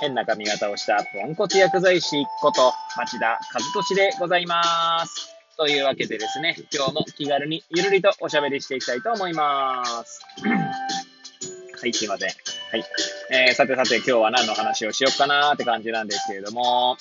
[0.00, 5.34] 変な髪型をしたポンコツ薬剤師こと町田和俊でございます。
[5.56, 10.20] というわけでですね、今日も気軽にゆるりとおしゃべりしていきたいと思います。
[11.80, 12.28] はい、すいません。
[12.28, 12.84] はい。
[13.30, 16.98] えー、さてさて今日は何の話をしよっかなーって感じなんですけれども、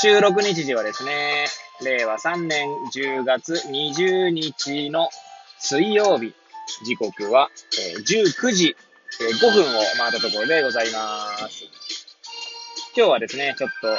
[0.00, 1.46] 収録日時はですね、
[1.84, 5.08] 令和3年10月20日の
[5.60, 6.34] 水曜日、
[6.84, 7.48] 時刻は、
[7.94, 8.76] えー19時、
[9.20, 11.97] えー5分を回ったところでございます。
[12.96, 13.98] 今日はですね、ちょっと、えー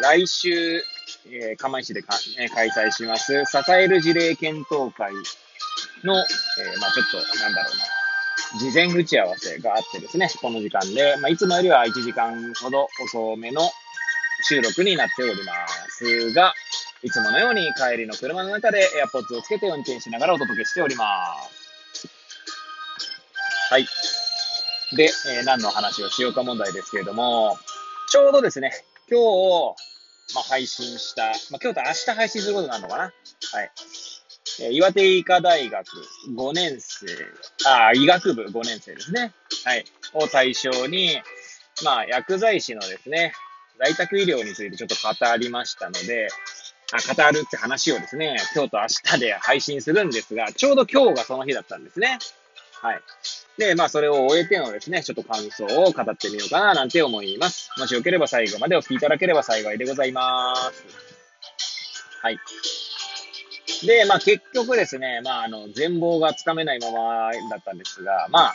[0.00, 0.80] 来週、
[1.26, 5.12] えー釜石でか、え開催します、支える事例検討会
[6.04, 7.74] の、えーまあちょっと、なんだろう
[8.56, 13.62] な、事前打ち合わせがあってですね、この時間で、まあいつもよりは1時間ほど遅めの
[14.48, 15.52] 収録になっておりま
[15.88, 16.54] すが、
[17.02, 22.08] いつものように帰りの車の中で AirPods をつけて運転しながらお届けしております。
[23.70, 23.86] はい。
[24.96, 27.58] で、えー何の話をしようか問題ですけれども、
[28.10, 28.72] ちょうどですね、
[29.10, 29.76] 今日、
[30.34, 33.12] まあ、配信した、まあ、今日と明日配信することになるのかなはい。
[34.62, 35.86] えー岩手医科大学
[36.34, 37.06] 5年生、
[37.66, 39.34] あー、医学部5年生ですね。
[39.64, 39.84] はい。
[40.14, 41.20] を対象に、
[41.84, 43.34] まあ、薬剤師のですね、
[43.78, 46.28] 在宅医療についてちょっと語りましたので、
[46.92, 52.18] あ語るって話をですね、今日と明日で配信するんですが、ちょうど今日がその日だったんですね。
[52.80, 53.02] はい。
[53.58, 57.70] で、まあ、それを終えてのですね、ちょっと感想を語ってみようかな、なんて思います。
[57.78, 60.84] もしよければ最後までお聞きいただければ幸いでございます。
[62.22, 62.38] はい。
[63.86, 68.54] で、まあ、結局ですね、まあ、あの、全貌がつかめないままだったんですが、まあ、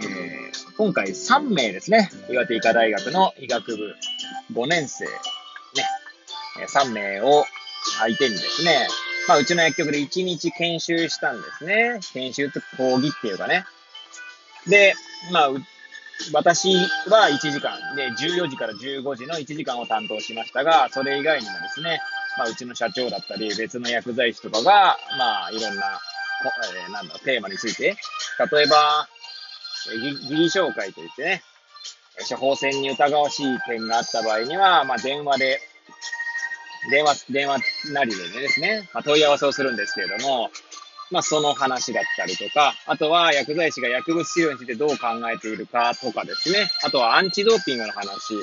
[0.00, 0.38] えー
[0.78, 3.94] 今回3名ですね、岩手医科大学の医学部
[4.52, 5.10] 5年生、ね、
[6.72, 7.44] 3名を
[7.98, 8.86] 相手にですね、
[9.26, 11.98] まあ、うちの薬局で1日研修したんですね。
[12.12, 13.64] 研修って講義っていうかね。
[14.68, 14.94] で、
[15.32, 15.50] まあ、
[16.32, 16.74] 私
[17.08, 22.00] は1時間で、14時から15時の1時間を担当しましたが、それ以外にもですね、
[22.36, 26.00] まあ、うちの社長だったり、別の薬剤師とかが、まあ、いろんな、
[26.86, 27.96] えーなんだ、テーマについて、
[28.52, 29.08] 例えば、
[29.92, 31.42] えー疑義紹介といってね、
[32.28, 35.60] 処方箋に疑わしい点があった場合には、まあ、電話で、
[36.90, 37.58] 電話、電話
[37.92, 40.50] なりでですね、まあ、問い合わせをするんですけれども、
[41.10, 44.96] まあ、その話だったりとか、あとは薬剤師が薬物治療についてどう考
[45.32, 48.34] えているかとかですね、あとはアンチドーピングの話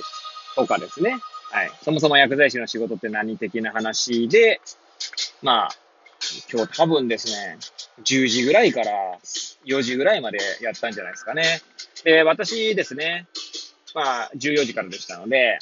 [0.56, 1.20] とかですね、
[1.52, 1.72] はい。
[1.84, 4.62] そもそも薬剤師の仕事って何的な話で、
[5.42, 5.70] まあ、
[6.52, 7.58] 今日多分ですね、
[8.04, 8.92] 10時ぐらいから
[9.66, 11.62] 4時ぐらいまでやったんじゃないですかね。
[12.04, 13.28] で、私ですね、
[13.94, 15.60] まあ、14時からでしたので、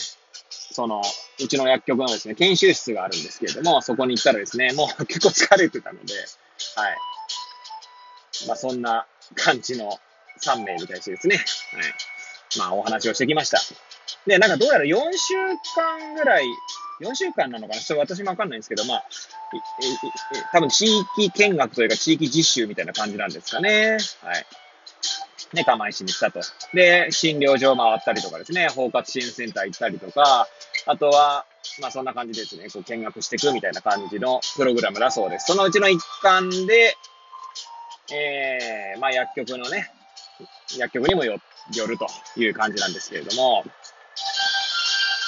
[0.49, 1.01] その、
[1.39, 6.13] うちの薬局のですね、研修室があるんですけれども、そこに行ったらですね、もう結構疲れてたので、
[6.75, 6.97] はい。
[8.47, 9.97] まあ、そんな感じの
[10.41, 11.45] 3名に対してですね、はい。
[12.59, 13.59] まあ、お話をしてきました。
[14.25, 15.35] で、なんかどうやら4週
[15.75, 16.45] 間ぐらい、
[17.01, 17.79] 4週間なのかな？
[17.79, 19.03] ちょっと私もわかんないんですけど、まあ、
[20.51, 20.85] 多分地
[21.17, 23.97] 域見学というか地域実習みたいな感じなんですかね。
[24.21, 24.45] はい。
[25.53, 26.41] ね、釜石に来たと。
[26.73, 30.47] で、診療所回ったりとかですね、包括支援センター行ったりとか、
[30.87, 31.45] あとは、
[31.81, 35.47] まあそんな感じですね、こう見学していくみたいな感じのプログラムだそうです。
[35.47, 36.95] そのうちの一環で、
[38.11, 39.89] えー、まあ薬局のね、
[40.77, 41.37] 薬局にもよ
[41.73, 43.63] 寄るという感じなんですけれども、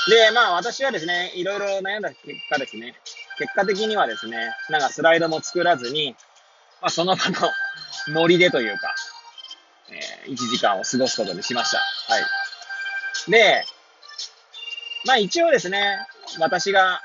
[0.09, 2.19] で、まあ私はですね、いろいろ悩んだ結
[2.49, 2.95] 果ですね、
[3.37, 4.37] 結果的にはですね、
[4.69, 6.15] なんかスライドも作らずに、
[6.81, 7.51] まあその場の
[8.13, 8.95] ノリでというか、
[9.89, 11.77] えー、1時間を過ごすことにしました。
[11.77, 13.31] はい。
[13.31, 13.65] で、
[15.05, 15.97] まあ一応ですね、
[16.39, 17.01] 私が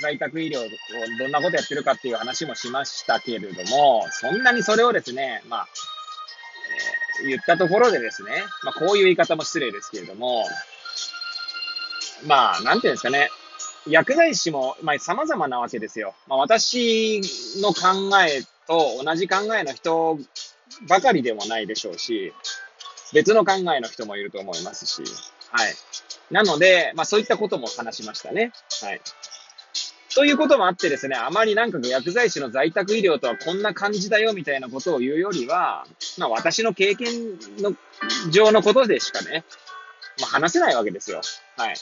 [0.00, 0.68] 在宅医療を
[1.18, 5.66] どんなことやってるかっていう話もしましたけれども、そんなにそれをですね、まあ、
[7.20, 8.30] えー言ったところでですね、
[8.64, 10.44] まあこういう言い方も失礼ですけれども、
[12.26, 13.30] まあ、なんていうんですかね、
[13.86, 16.14] 薬剤師も、まあ、様々なわけですよ。
[16.28, 17.20] まあ、私
[17.60, 20.18] の考えと同じ考えの人
[20.88, 22.32] ばかりでもないでしょうし、
[23.12, 25.02] 別の考えの人もいると思いますし、
[25.50, 25.74] はい。
[26.30, 28.52] なので、まあそういったことも話しましたね。
[28.82, 29.00] はい。
[30.14, 35.86] ということもあってですね、あまりなんか薬剤師の在宅医療とはこんな感じだよみたいなことを言うよりは、
[36.18, 37.74] まあ私の経験の
[38.30, 39.44] 上のことでしかね、
[40.20, 41.22] まあ話せないわけですよ。
[41.56, 41.74] はい。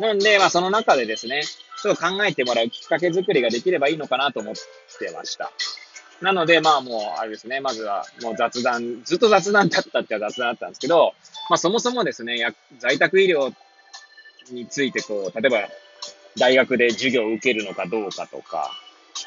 [0.00, 5.50] なんで、まあその中でですね、ちょっと考えてもらうきっかけ作りができればいいのかなと思ってました。
[6.20, 11.14] なので、まあもう、あれですね、まずはもう雑談、ずっと雑談だったって雑談だったんですけど、
[11.48, 13.52] まあそもそもですね、や在宅医療
[14.50, 15.68] についてこう、例えば
[16.38, 18.70] 大学で授業を受けるのかどうかとか、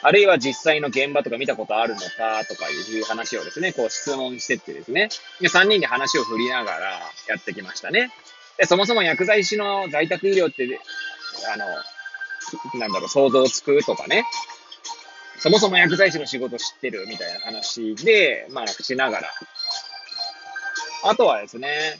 [0.01, 5.09] あるいは実際の現場とか見たことあるのかとかいう話をですね、こう質問してってですね、
[5.39, 6.79] で、3人で話を振りながら
[7.27, 8.11] やってきましたね。
[8.57, 10.79] で、そもそも薬剤師の在宅医療って、
[11.53, 11.65] あの、
[12.79, 14.25] なんだろう、想像つくとかね、
[15.39, 19.31] そもそも薬剤師の仕事知ってるみたいな話で、まあ、しながら。
[21.03, 21.99] あとはですね、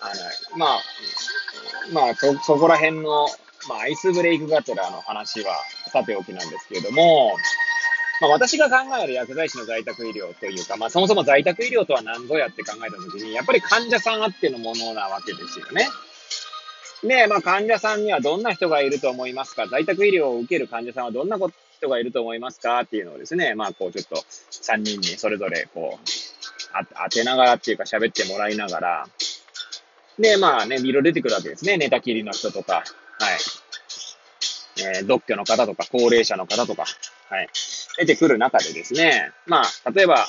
[0.00, 0.82] あの、まあ、
[1.92, 3.26] まあ、そ、そこら辺の、
[3.68, 5.54] まあ、アイスブレイクがてらの話は
[5.92, 7.36] さておきなんですけれども、
[8.20, 15.88] まあ、私が考える薬剤師の在宅医療というか、まあ、そもそも在宅医療とは何ぞやって考えたときに、やっぱり患者さんあってのものなわけですよね。
[17.02, 19.66] で、まあ、患者さんにはどんな人がいると思いますか？
[19.68, 22.80] 在宅医療を受ける患者さんはどんなこ人がいると思いますか？
[22.80, 26.06] っていうのをですね、まあ、こう、ちょっと3人にそれぞれ、こう、
[27.02, 29.08] 当てながらっていうか喋ってもらいながら、
[30.18, 31.76] で、まあね、いろいろ出てくるわけですね。
[31.76, 32.84] 寝たきりの人とか、はい。
[34.82, 36.84] えー、独居の方とか、高齢者の方とか、
[37.28, 37.48] はい。
[37.98, 40.26] 出てくる中でですね、まあ、例えば、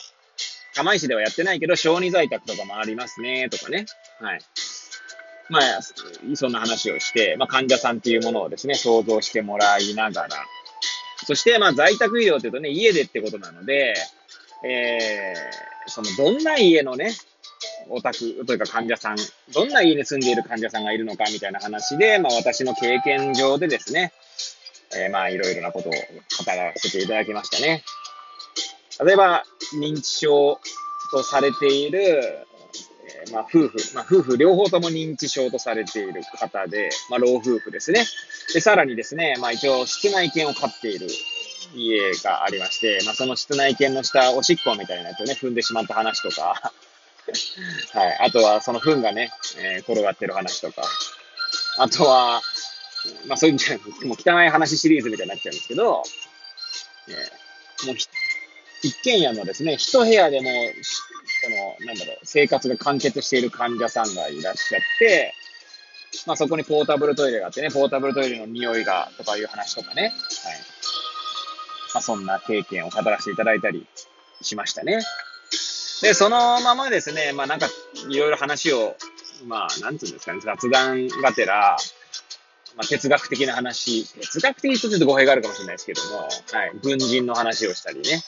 [0.75, 3.85] 釜石ではやってないけど、小児在宅とかもありますね、とかね。
[4.19, 4.39] はい。
[5.49, 5.81] まあ、
[6.35, 10.29] そんな話をして、まあ、患者さんっていうものをですね、想像してもらいながら、
[11.25, 13.93] そして、まあ、在宅医療というとね、家でってことなので、
[14.63, 17.11] えー、その、どんな家のね、
[17.89, 19.17] お宅というか患者さん、
[19.53, 24.13] どんな家に住んでいる患者さんがいるのかみたいな話で、まあ私の経験上でですね、
[24.95, 25.97] えー、まあいろいろなことを語
[26.47, 27.83] らせていただきましたね。
[29.03, 29.43] 例えば、
[29.79, 30.59] 認知症
[31.11, 38.05] とされている、えー、まあ夫婦、まあ夫婦両方とも認知症とされている方で、まあ老夫婦ですね。
[38.53, 41.07] で、さらにですね、まあ一応室内犬を飼っている
[41.73, 46.73] 家がありまして、まあその室内犬の下、おしっこみたいなやつをね、踏んでしまった話とか、
[47.93, 48.17] はい。
[48.21, 50.83] あとは、その糞がね、えー、転がってる話とか。
[51.77, 52.41] あとは、
[53.27, 56.03] まあそういうんじゃもう汚い話シリーズみたいになっちゃうんですけど、
[57.07, 57.95] えー、もう
[58.83, 60.49] 一軒家のですね、一部屋でも、
[61.43, 65.33] その、なんだろう、生活が完結している患者さんがいらっしゃって、
[66.25, 70.11] まあそこにポータブルトイレがあってね、ポータブルトイレの匂いがとかいう話とかね、はい。
[71.93, 73.87] まあそんな経験を語らせていただいたり
[74.41, 74.99] しましたね。
[76.01, 77.67] で、そのままですね、まあなんか、
[78.09, 78.95] いろいろ話を、
[79.45, 81.77] まあ、なんつうんですかね、雑談がてら、
[82.75, 86.27] まあ、哲学的な話、哲学的とちょっと語弊があるかもしれないですけども、は
[86.67, 88.21] い、文人の話をしたりね、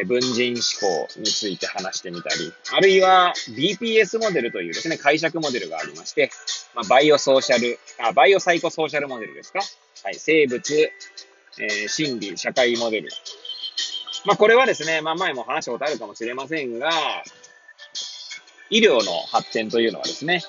[0.00, 6.30] え文人思考について話してみたり、あるいは BPS モデルというですね、解釈モデルがありまして、
[6.74, 9.60] まあ、バイオソーシャル、あ、バイオサイコソーシャルモデルですか？
[10.02, 13.08] はい、生物、えー、心理、社会モデル、
[14.24, 16.90] まあ、これはですね、まあ、前も話したことあるかもしれませんが、
[18.70, 20.42] 医療の発展というのはですね、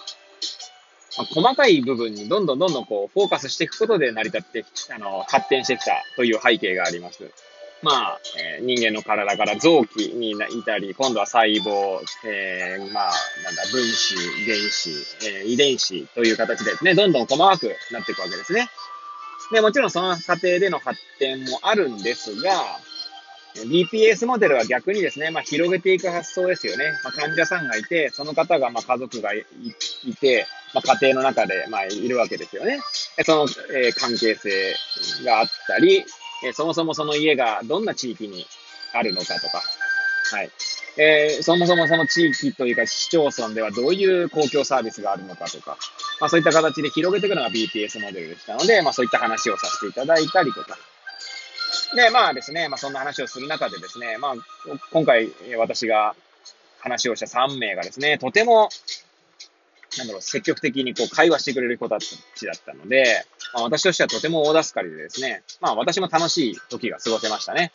[1.18, 7.30] まあ、細かい部分にどんどんどんどんこう、フォーカスしていくことで成り立って、あの、発展してきたという背景があります。
[7.82, 8.20] まあ、
[8.58, 13.12] えー、人間の体から臓器にいたり、今度は細胞、えー、まあ、
[13.44, 14.90] なんだ、分子、原子、
[15.28, 18.70] えー、遺伝子という形でね、どんどん細かくなっていくわけですね。
[19.52, 22.80] で、もちろんその過程での発展もあるんですが、
[23.64, 26.92] BPS モデルは逆にですね、まあ、広げていく発想ですよね。
[27.04, 29.46] まあ、患者さんがいて、その方がまあ家族がい
[30.20, 32.80] て、まあ、家庭の中でまあいるわけですよね。
[33.24, 33.44] その、
[33.74, 34.76] えー、関係性
[35.24, 36.06] があったり、
[36.44, 38.46] えー、そもそもその家がどんな地域に
[38.94, 39.62] あるのかとか、
[40.32, 40.50] はい。
[40.98, 45.78] えー、そもそもその地域というか市町村ではどういう公共サービスがあるのかとか、
[46.20, 50.78] まあそういった形で広げていくのが BPS モデルでしたので、まあそういった話をさせていただいたりとか、
[51.96, 54.36] で、まあですね、まあそんな話をする中でですね、まあ
[54.92, 56.16] 今回私が
[56.80, 58.70] 話をした3名がですね、とても、
[59.98, 67.72] なんだろう、積極的にこう会話してくれる子たちだったので、まあ、私としてはとても大助かりでですね、まあ私も楽しい時が過ごせましたね。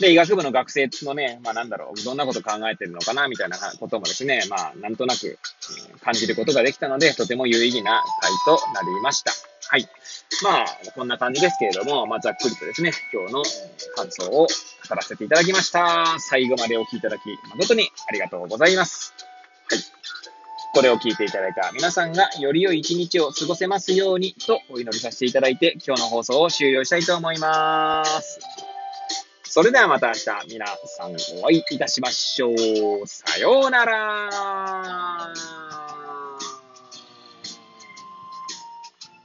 [0.00, 5.38] で、医学部の学生のね、まあなんだろう、どんなこと考えてるのかな、みたいなこともですね、まあなんとなく
[6.02, 9.32] 感じることができたので、とても有意義な回となりました。
[9.68, 9.88] はい。
[10.42, 13.42] まあ、こんな感じですけれども、まあざっくりとですね、今日の
[13.94, 16.16] 感想を語らせていただきました。
[16.18, 19.14] 最後までお聞きいただき、誠にありがとうございます。
[19.70, 19.80] はい。
[20.74, 28.38] これを聞いていただいた皆さんがより良い一日を過ごせますようにとお祈りさせていただいて、今日の放送を終了したいと思います。
[29.56, 33.06] それではまた明日皆さんお会いいたしましょう。
[33.06, 35.15] さようなら。